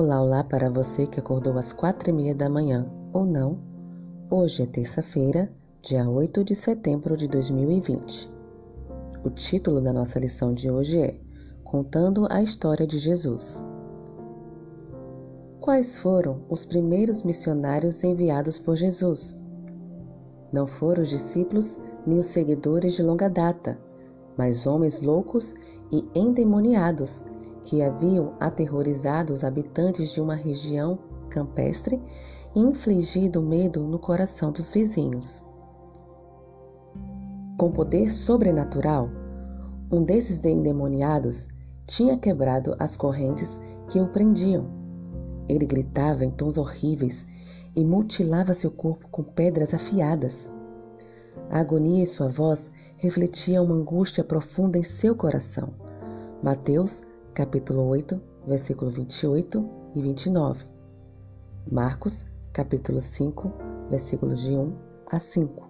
Olá, 0.00 0.22
olá 0.22 0.44
para 0.44 0.70
você 0.70 1.08
que 1.08 1.18
acordou 1.18 1.58
às 1.58 1.72
quatro 1.72 2.08
e 2.08 2.12
meia 2.12 2.32
da 2.32 2.48
manhã 2.48 2.88
ou 3.12 3.26
não. 3.26 3.58
Hoje 4.30 4.62
é 4.62 4.66
terça-feira, 4.66 5.52
dia 5.82 6.08
8 6.08 6.44
de 6.44 6.54
setembro 6.54 7.16
de 7.16 7.26
2020. 7.26 8.30
O 9.24 9.30
título 9.30 9.80
da 9.80 9.92
nossa 9.92 10.20
lição 10.20 10.54
de 10.54 10.70
hoje 10.70 11.00
é 11.00 11.18
Contando 11.64 12.28
a 12.30 12.40
História 12.40 12.86
de 12.86 12.96
Jesus. 12.96 13.60
Quais 15.58 15.98
foram 15.98 16.42
os 16.48 16.64
primeiros 16.64 17.24
missionários 17.24 18.04
enviados 18.04 18.56
por 18.56 18.76
Jesus? 18.76 19.36
Não 20.52 20.68
foram 20.68 21.02
os 21.02 21.08
discípulos 21.08 21.76
nem 22.06 22.20
os 22.20 22.28
seguidores 22.28 22.92
de 22.92 23.02
longa 23.02 23.28
data, 23.28 23.76
mas 24.36 24.64
homens 24.64 25.00
loucos 25.00 25.56
e 25.90 26.08
endemoniados 26.14 27.24
que 27.68 27.82
haviam 27.82 28.32
aterrorizado 28.40 29.30
os 29.30 29.44
habitantes 29.44 30.10
de 30.10 30.22
uma 30.22 30.34
região 30.34 30.98
campestre 31.28 32.02
e 32.56 32.60
infligido 32.60 33.42
medo 33.42 33.82
no 33.82 33.98
coração 33.98 34.50
dos 34.50 34.70
vizinhos. 34.70 35.44
Com 37.58 37.70
poder 37.70 38.10
sobrenatural, 38.10 39.10
um 39.92 40.02
desses 40.02 40.42
endemoniados 40.42 41.48
tinha 41.86 42.16
quebrado 42.16 42.74
as 42.78 42.96
correntes 42.96 43.60
que 43.90 44.00
o 44.00 44.08
prendiam. 44.08 44.64
Ele 45.46 45.66
gritava 45.66 46.24
em 46.24 46.30
tons 46.30 46.56
horríveis 46.56 47.26
e 47.76 47.84
mutilava 47.84 48.54
seu 48.54 48.70
corpo 48.70 49.06
com 49.10 49.22
pedras 49.22 49.74
afiadas. 49.74 50.50
A 51.50 51.60
agonia 51.60 52.02
em 52.02 52.06
sua 52.06 52.28
voz 52.28 52.70
refletia 52.96 53.60
uma 53.60 53.74
angústia 53.74 54.24
profunda 54.24 54.78
em 54.78 54.82
seu 54.82 55.14
coração. 55.14 55.74
Mateus 56.42 57.02
capítulo 57.38 57.84
8, 57.84 58.20
versículo 58.48 58.90
28 58.90 59.64
e 59.94 60.02
29. 60.02 60.64
Marcos, 61.70 62.24
capítulo 62.52 63.00
5, 63.00 63.52
versículos 63.88 64.40
de 64.40 64.56
1 64.56 64.76
a 65.06 65.20
5. 65.20 65.68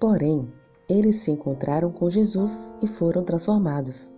Porém, 0.00 0.50
eles 0.88 1.16
se 1.16 1.30
encontraram 1.30 1.92
com 1.92 2.08
Jesus 2.08 2.72
e 2.80 2.86
foram 2.86 3.22
transformados. 3.22 4.08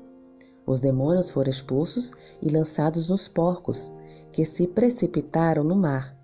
Os 0.64 0.78
demônios 0.78 1.28
foram 1.28 1.50
expulsos 1.50 2.12
e 2.40 2.48
lançados 2.48 3.08
nos 3.08 3.26
porcos, 3.26 3.90
que 4.30 4.44
se 4.44 4.68
precipitaram 4.68 5.64
no 5.64 5.74
mar. 5.74 6.16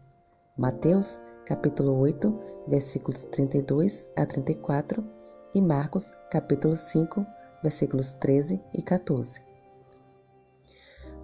Mateus, 0.57 1.19
capítulo 1.45 1.99
8, 1.99 2.39
versículos 2.69 3.25
32 3.25 4.09
a 4.15 4.25
34 4.25 5.05
e 5.53 5.61
Marcos, 5.61 6.15
capítulo 6.31 6.77
5, 6.77 7.27
versículos 7.63 8.13
13 8.15 8.61
e 8.75 8.83
14. 8.83 9.41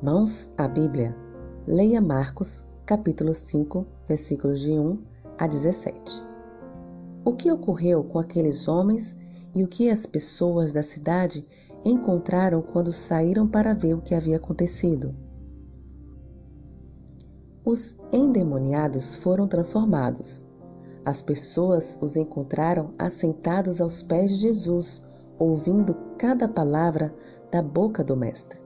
Mãos 0.03 0.53
à 0.57 0.69
Bíblia. 0.69 1.15
Leia 1.67 2.01
Marcos, 2.01 2.63
capítulo 2.87 3.35
5, 3.35 3.87
versículos 4.07 4.61
de 4.61 4.73
1 4.73 5.03
a 5.39 5.47
17. 5.47 6.23
O 7.25 7.35
que 7.35 7.51
ocorreu 7.51 8.05
com 8.05 8.19
aqueles 8.19 8.69
homens 8.69 9.19
e 9.55 9.65
o 9.65 9.69
que 9.69 9.91
as 9.91 10.07
pessoas 10.07 10.73
da 10.73 10.83
cidade 10.83 11.45
encontraram 11.85 12.63
quando 12.63 12.93
saíram 12.93 13.49
para 13.49 13.75
ver 13.75 13.95
o 13.95 14.01
que 14.01 14.15
havia 14.15 14.37
acontecido? 14.37 15.15
Os 17.65 17.99
endemoniados 18.13 19.17
foram 19.17 19.49
transformados. 19.49 20.43
As 21.05 21.21
pessoas 21.21 21.99
os 22.01 22.17
encontraram 22.17 22.93
assentados 22.99 23.81
aos 23.81 24.03
pés 24.03 24.31
de 24.31 24.37
Jesus, 24.37 25.08
ouvindo 25.39 25.95
cada 26.19 26.49
palavra 26.49 27.15
da 27.51 27.63
boca 27.63 28.03
do 28.03 28.17
Mestre. 28.17 28.61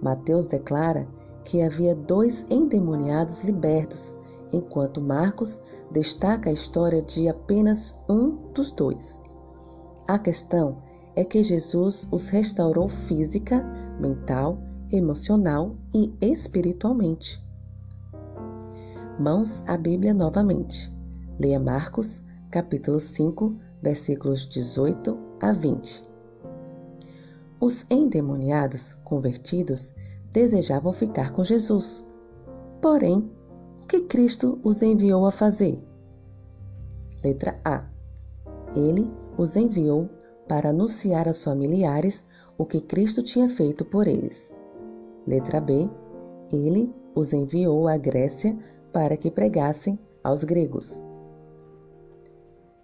Mateus 0.00 0.46
declara 0.46 1.08
que 1.44 1.62
havia 1.62 1.94
dois 1.94 2.46
endemoniados 2.50 3.42
libertos, 3.44 4.16
enquanto 4.52 5.00
Marcos 5.00 5.62
destaca 5.90 6.50
a 6.50 6.52
história 6.52 7.02
de 7.02 7.28
apenas 7.28 7.98
um 8.08 8.36
dos 8.52 8.70
dois. 8.72 9.18
A 10.06 10.18
questão 10.18 10.78
é 11.16 11.24
que 11.24 11.42
Jesus 11.42 12.06
os 12.10 12.28
restaurou 12.28 12.88
física, 12.88 13.62
mental, 13.98 14.58
emocional 14.90 15.76
e 15.94 16.12
espiritualmente. 16.20 17.40
Mãos 19.18 19.64
à 19.66 19.76
Bíblia 19.76 20.14
novamente. 20.14 20.90
Leia 21.38 21.60
Marcos, 21.60 22.22
capítulo 22.50 22.98
5, 22.98 23.56
versículos 23.82 24.48
18 24.48 25.29
a 25.40 25.52
20. 25.52 26.04
Os 27.60 27.84
endemoniados 27.90 28.94
convertidos 29.04 29.94
desejavam 30.32 30.92
ficar 30.92 31.32
com 31.32 31.44
Jesus. 31.44 32.06
Porém, 32.80 33.30
o 33.82 33.86
que 33.86 34.02
Cristo 34.02 34.58
os 34.62 34.80
enviou 34.82 35.26
a 35.26 35.30
fazer? 35.30 35.84
Letra 37.22 37.60
A. 37.64 37.84
Ele 38.74 39.06
os 39.36 39.56
enviou 39.56 40.08
para 40.48 40.70
anunciar 40.70 41.28
aos 41.28 41.44
familiares 41.44 42.26
o 42.56 42.64
que 42.64 42.80
Cristo 42.80 43.22
tinha 43.22 43.48
feito 43.48 43.84
por 43.84 44.06
eles. 44.06 44.52
Letra 45.26 45.60
B. 45.60 45.90
Ele 46.52 46.92
os 47.14 47.32
enviou 47.32 47.88
à 47.88 47.96
Grécia 47.96 48.56
para 48.92 49.16
que 49.16 49.30
pregassem 49.30 49.98
aos 50.22 50.44
gregos. 50.44 51.00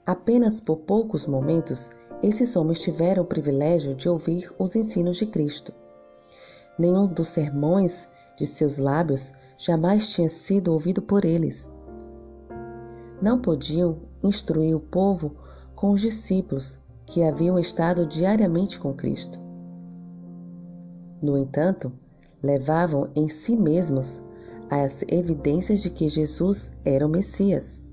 Apenas 0.04 0.60
por 0.60 0.78
poucos 0.78 1.26
momentos, 1.26 1.90
esses 2.22 2.56
homens 2.56 2.80
tiveram 2.80 3.22
o 3.22 3.26
privilégio 3.26 3.94
de 3.94 4.08
ouvir 4.08 4.50
os 4.58 4.74
ensinos 4.74 5.16
de 5.16 5.26
Cristo. 5.26 5.72
Nenhum 6.78 7.06
dos 7.06 7.28
sermões 7.28 8.08
de 8.36 8.46
seus 8.46 8.78
lábios 8.78 9.32
jamais 9.58 10.10
tinha 10.10 10.28
sido 10.28 10.72
ouvido 10.72 11.00
por 11.02 11.24
eles. 11.24 11.70
Não 13.20 13.40
podiam 13.40 13.98
instruir 14.22 14.76
o 14.76 14.80
povo 14.80 15.36
com 15.74 15.90
os 15.90 16.00
discípulos 16.00 16.78
que 17.06 17.22
haviam 17.22 17.58
estado 17.58 18.06
diariamente 18.06 18.78
com 18.78 18.92
Cristo. 18.92 19.38
No 21.22 21.38
entanto, 21.38 21.92
levavam 22.42 23.10
em 23.14 23.28
si 23.28 23.56
mesmos 23.56 24.20
as 24.68 25.02
evidências 25.08 25.80
de 25.80 25.90
que 25.90 26.08
Jesus 26.08 26.72
era 26.84 27.06
o 27.06 27.08
Messias 27.08 27.85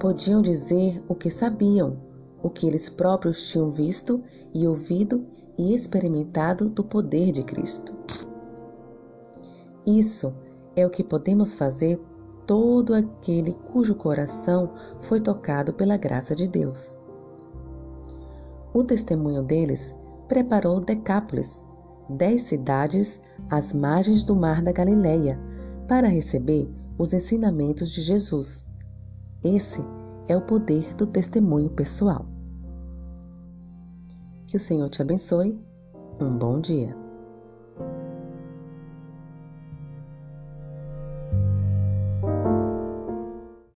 podiam 0.00 0.40
dizer 0.40 1.04
o 1.06 1.14
que 1.14 1.28
sabiam, 1.30 1.98
o 2.42 2.48
que 2.48 2.66
eles 2.66 2.88
próprios 2.88 3.48
tinham 3.48 3.70
visto 3.70 4.24
e 4.54 4.66
ouvido 4.66 5.26
e 5.58 5.74
experimentado 5.74 6.70
do 6.70 6.82
poder 6.82 7.30
de 7.30 7.42
Cristo. 7.44 7.94
Isso 9.86 10.34
é 10.74 10.86
o 10.86 10.90
que 10.90 11.04
podemos 11.04 11.54
fazer 11.54 12.02
todo 12.46 12.94
aquele 12.94 13.52
cujo 13.72 13.94
coração 13.94 14.72
foi 15.00 15.20
tocado 15.20 15.74
pela 15.74 15.98
graça 15.98 16.34
de 16.34 16.48
Deus. 16.48 16.98
O 18.72 18.82
testemunho 18.82 19.42
deles 19.42 19.94
preparou 20.28 20.80
Decápolis, 20.80 21.62
dez 22.08 22.42
cidades 22.42 23.20
às 23.50 23.74
margens 23.74 24.24
do 24.24 24.34
mar 24.34 24.62
da 24.62 24.72
Galileia, 24.72 25.38
para 25.86 26.08
receber 26.08 26.72
os 26.96 27.12
ensinamentos 27.12 27.90
de 27.90 28.00
Jesus. 28.00 28.69
Esse 29.42 29.82
é 30.28 30.36
o 30.36 30.42
poder 30.42 30.94
do 30.96 31.06
testemunho 31.06 31.70
pessoal. 31.70 32.26
Que 34.46 34.58
o 34.58 34.60
Senhor 34.60 34.90
te 34.90 35.00
abençoe. 35.00 35.58
Um 36.20 36.36
bom 36.36 36.60
dia. 36.60 36.94